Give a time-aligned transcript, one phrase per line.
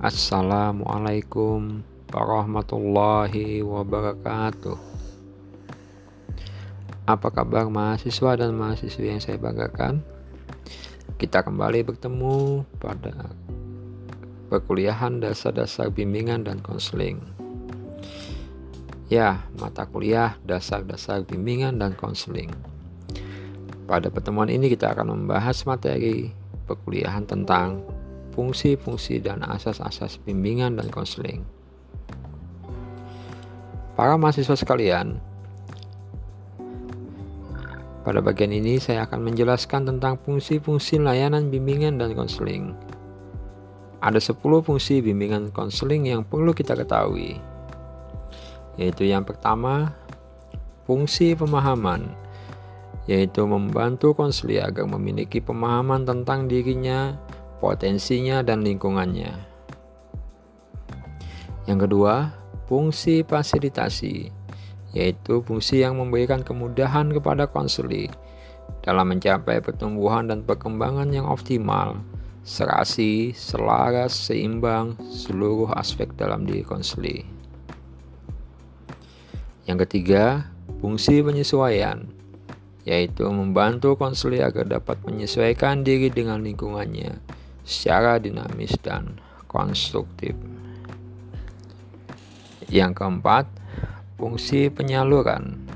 [0.00, 4.80] Assalamualaikum warahmatullahi wabarakatuh.
[7.04, 10.00] Apa kabar mahasiswa dan mahasiswi yang saya banggakan?
[11.20, 13.28] Kita kembali bertemu pada
[14.48, 17.20] perkuliahan dasar-dasar bimbingan dan konseling.
[19.12, 22.48] Ya, mata kuliah dasar-dasar bimbingan dan konseling.
[23.84, 26.32] Pada pertemuan ini kita akan membahas materi
[26.64, 27.99] perkuliahan tentang
[28.32, 31.42] fungsi-fungsi dan asas-asas bimbingan dan konseling.
[33.98, 35.20] Para mahasiswa sekalian,
[38.00, 42.72] pada bagian ini saya akan menjelaskan tentang fungsi-fungsi layanan bimbingan dan konseling.
[44.00, 47.36] Ada 10 fungsi bimbingan konseling yang perlu kita ketahui.
[48.80, 49.92] Yaitu yang pertama,
[50.88, 52.08] fungsi pemahaman,
[53.04, 57.20] yaitu membantu konseling agar memiliki pemahaman tentang dirinya,
[57.60, 59.30] potensinya, dan lingkungannya.
[61.68, 62.34] Yang kedua,
[62.66, 64.32] fungsi fasilitasi,
[64.96, 68.10] yaitu fungsi yang memberikan kemudahan kepada konseli
[68.80, 72.00] dalam mencapai pertumbuhan dan perkembangan yang optimal,
[72.42, 77.22] serasi, selaras, seimbang seluruh aspek dalam diri konseli.
[79.68, 82.08] Yang ketiga, fungsi penyesuaian,
[82.88, 89.18] yaitu membantu konseli agar dapat menyesuaikan diri dengan lingkungannya secara dinamis dan
[89.50, 90.34] konstruktif.
[92.70, 93.50] Yang keempat,
[94.20, 95.70] fungsi penyaluran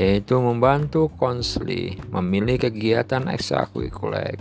[0.00, 4.38] yaitu membantu konsli memilih kegiatan ekstrakurikuler,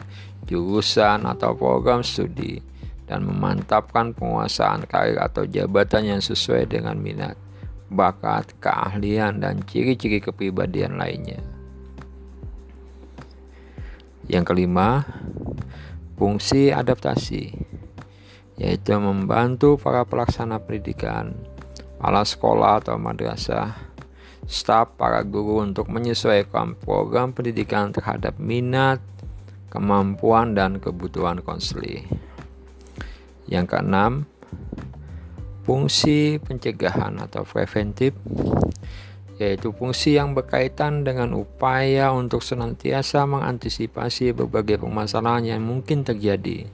[0.48, 2.64] jurusan atau program studi
[3.09, 7.36] dan memantapkan penguasaan karir atau jabatan yang sesuai dengan minat,
[7.92, 11.59] bakat, keahlian, dan ciri-ciri kepribadian lainnya.
[14.30, 15.10] Yang kelima,
[16.14, 17.58] fungsi adaptasi,
[18.62, 21.34] yaitu membantu para pelaksana pendidikan,
[21.98, 23.73] kepala sekolah atau madrasah,
[24.45, 29.02] staf para guru untuk menyesuaikan program pendidikan terhadap minat,
[29.73, 32.06] kemampuan, dan kebutuhan konseli.
[33.50, 34.30] Yang keenam,
[35.66, 38.14] fungsi pencegahan atau preventif
[39.39, 46.67] yaitu fungsi yang berkaitan dengan upaya untuk senantiasa mengantisipasi berbagai permasalahan yang mungkin terjadi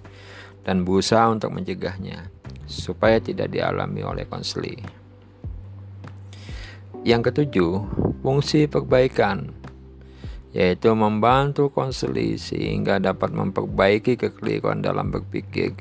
[0.66, 2.34] dan berusaha untuk mencegahnya
[2.66, 4.82] supaya tidak dialami oleh konseli.
[7.06, 7.74] Yang ketujuh,
[8.26, 9.54] fungsi perbaikan
[10.56, 15.78] yaitu membantu konseli sehingga dapat memperbaiki kekeliruan dalam berpikir,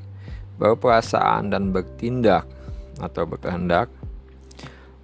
[0.60, 2.44] berperasaan dan bertindak
[2.98, 3.88] atau berkehendak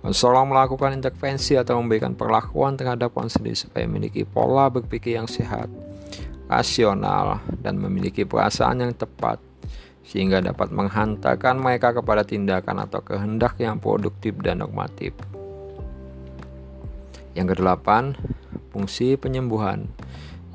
[0.01, 5.69] Konselor melakukan intervensi atau memberikan perlakuan terhadap konseli supaya memiliki pola berpikir yang sehat,
[6.49, 9.37] rasional, dan memiliki perasaan yang tepat
[10.01, 15.13] sehingga dapat menghantarkan mereka kepada tindakan atau kehendak yang produktif dan normatif.
[17.37, 18.17] Yang kedelapan,
[18.73, 19.87] fungsi penyembuhan,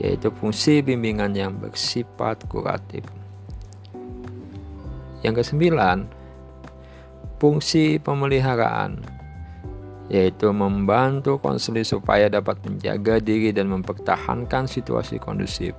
[0.01, 3.05] yaitu fungsi bimbingan yang bersifat kuratif.
[5.23, 6.11] Yang kesembilan,
[7.39, 9.14] fungsi pemeliharaan,
[10.05, 15.73] yaitu membantu konseli supaya dapat menjaga diri dan mempertahankan situasi kondusif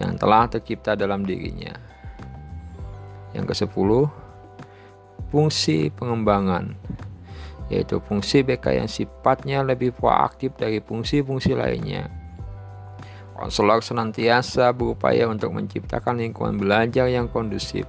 [0.00, 1.76] yang telah tercipta dalam dirinya.
[3.36, 3.90] Yang ke-10,
[5.28, 6.72] fungsi pengembangan,
[7.68, 12.08] yaitu fungsi BK yang sifatnya lebih proaktif dari fungsi-fungsi lainnya.
[13.36, 17.88] Konselor senantiasa berupaya untuk menciptakan lingkungan belajar yang kondusif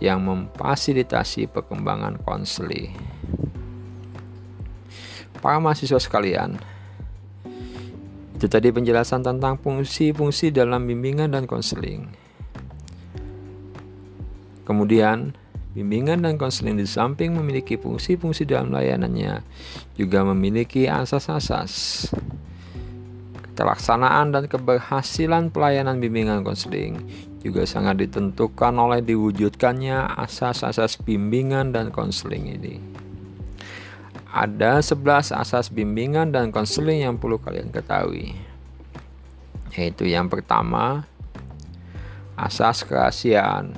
[0.00, 2.96] yang memfasilitasi perkembangan konseli
[5.46, 6.58] para mahasiswa sekalian.
[8.34, 12.10] Itu tadi penjelasan tentang fungsi-fungsi dalam bimbingan dan konseling.
[14.66, 15.38] Kemudian,
[15.78, 19.46] bimbingan dan konseling di samping memiliki fungsi-fungsi dalam layanannya,
[19.94, 22.10] juga memiliki asas-asas
[23.56, 27.00] Kelaksanaan dan keberhasilan pelayanan bimbingan konseling
[27.40, 32.95] juga sangat ditentukan oleh diwujudkannya asas-asas bimbingan dan konseling ini.
[34.36, 38.36] Ada 11 asas bimbingan dan konseling yang perlu kalian ketahui.
[39.72, 41.08] Yaitu yang pertama,
[42.36, 43.72] asas kerahasiaan.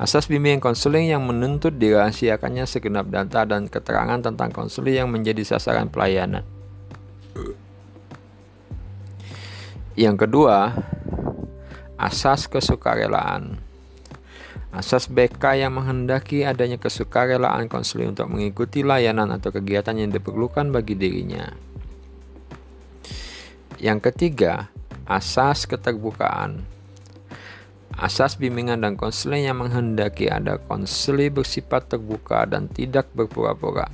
[0.00, 5.92] Asas bimbingan konseling yang menuntut dirahasiakannya segenap data dan keterangan tentang konseling yang menjadi sasaran
[5.92, 6.48] pelayanan.
[9.92, 10.72] Yang kedua,
[12.00, 13.60] asas kesukarelaan.
[14.72, 20.96] Asas BK yang menghendaki adanya kesukarelaan konseling untuk mengikuti layanan atau kegiatan yang diperlukan bagi
[20.96, 21.52] dirinya.
[23.76, 24.72] Yang ketiga,
[25.04, 26.64] asas keterbukaan.
[27.92, 33.92] Asas bimbingan dan konseling yang menghendaki ada konseli bersifat terbuka dan tidak berpura-pura,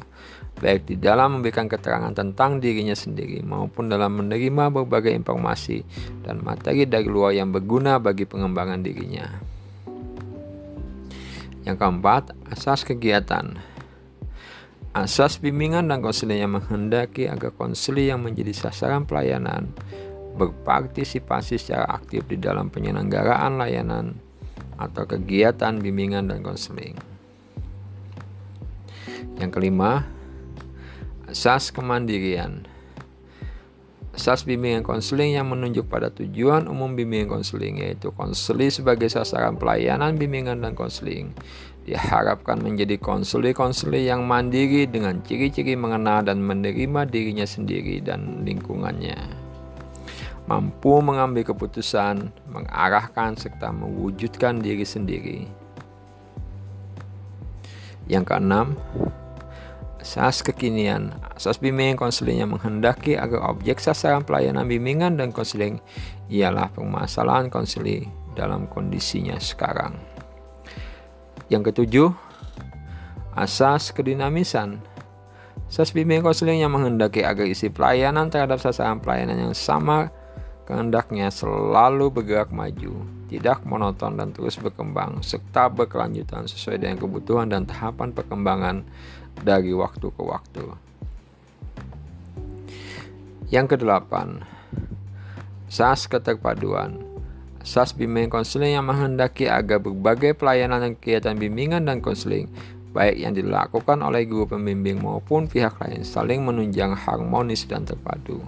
[0.63, 5.83] baik di dalam memberikan keterangan tentang dirinya sendiri maupun dalam menerima berbagai informasi
[6.23, 9.48] dan materi dari luar yang berguna bagi pengembangan dirinya.
[11.69, 13.61] Yang keempat, asas kegiatan.
[14.97, 19.76] Asas bimbingan dan konseling yang menghendaki agar konseli yang menjadi sasaran pelayanan
[20.41, 24.17] berpartisipasi secara aktif di dalam penyelenggaraan layanan
[24.81, 26.97] atau kegiatan bimbingan dan konseling.
[29.37, 30.09] Yang kelima,
[31.29, 32.65] asas kemandirian.
[34.19, 40.19] Asas bimbingan konseling yang menunjuk pada tujuan umum bimbingan konseling yaitu konseli sebagai sasaran pelayanan
[40.19, 41.31] bimbingan dan konseling
[41.87, 49.47] diharapkan menjadi konseli-konseli yang mandiri dengan ciri-ciri mengenal dan menerima dirinya sendiri dan lingkungannya
[50.49, 55.44] mampu mengambil keputusan, mengarahkan, serta mewujudkan diri sendiri.
[58.09, 58.73] Yang keenam,
[60.08, 61.12] asas kekinian.
[61.37, 65.84] Asas bimbingan konseling yang menghendaki agar objek sasaran pelayanan bimbingan dan konseling
[66.32, 70.00] ialah permasalahan konseling dalam kondisinya sekarang.
[71.52, 72.08] Yang ketujuh,
[73.37, 74.81] asas kedinamisan.
[75.69, 80.08] Asas bimbingan konseling yang menghendaki agar isi pelayanan terhadap sasaran pelayanan yang sama
[80.64, 87.69] kehendaknya selalu bergerak maju, tidak monoton dan terus berkembang, serta berkelanjutan sesuai dengan kebutuhan dan
[87.69, 88.77] tahapan perkembangan
[89.45, 90.65] dari waktu ke waktu.
[93.53, 94.45] Yang kedelapan,
[95.69, 97.05] SAS keterpaduan.
[97.61, 102.49] SAS bimbingan konseling yang menghendaki agar berbagai pelayanan dan kegiatan bimbingan dan konseling
[102.89, 108.41] baik yang dilakukan oleh guru pembimbing maupun pihak lain saling menunjang harmonis dan terpadu.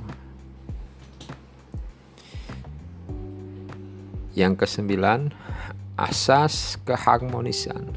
[4.35, 5.35] Yang kesembilan,
[5.99, 7.93] asas keharmonisan.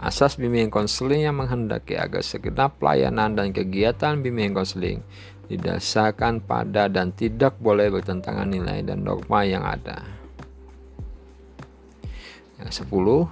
[0.00, 5.04] Asas bimbingan konseling yang menghendaki agar segenap pelayanan dan kegiatan bimbingan konseling
[5.50, 10.00] didasarkan pada dan tidak boleh bertentangan nilai dan norma yang ada.
[12.60, 13.28] Yang sepuluh,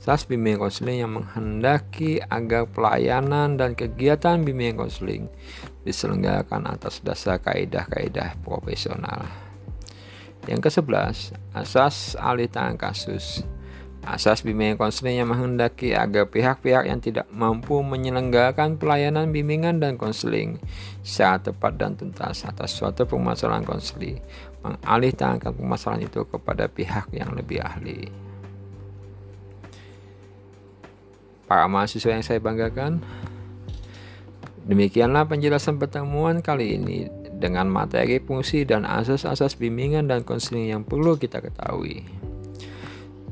[0.00, 5.32] asas bimbingan konseling yang menghendaki agar pelayanan dan kegiatan bimbingan konseling
[5.84, 9.43] diselenggarakan atas dasar kaidah-kaidah profesional.
[10.44, 13.48] Yang ke-11, asas alih tangan kasus.
[14.04, 20.60] Asas bimbingan konseling yang menghendaki agar pihak-pihak yang tidak mampu menyelenggarakan pelayanan bimbingan dan konseling
[21.00, 24.20] secara tepat dan tuntas atas suatu permasalahan konseling
[24.60, 28.12] mengalih tangankan permasalahan itu kepada pihak yang lebih ahli.
[31.48, 33.00] Para mahasiswa yang saya banggakan,
[34.68, 41.18] demikianlah penjelasan pertemuan kali ini dengan materi fungsi dan asas-asas bimbingan dan konseling yang perlu
[41.18, 42.06] kita ketahui.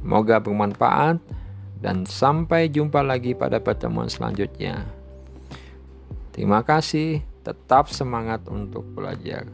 [0.03, 1.23] Semoga bermanfaat
[1.79, 4.83] dan sampai jumpa lagi pada pertemuan selanjutnya.
[6.35, 9.47] Terima kasih, tetap semangat untuk belajar.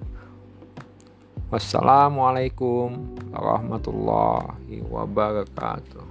[1.49, 6.08] Wassalamualaikum warahmatullahi wabarakatuh.